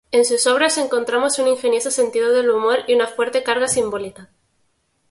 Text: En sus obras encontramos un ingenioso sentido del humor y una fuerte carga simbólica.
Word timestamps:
En 0.11 0.25
sus 0.25 0.47
obras 0.47 0.79
encontramos 0.79 1.37
un 1.37 1.47
ingenioso 1.47 1.91
sentido 1.91 2.31
del 2.33 2.49
humor 2.49 2.79
y 2.87 2.95
una 2.95 3.05
fuerte 3.05 3.43
carga 3.43 3.67
simbólica. 3.67 4.31